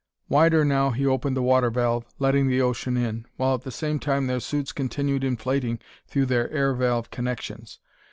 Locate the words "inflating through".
5.23-6.25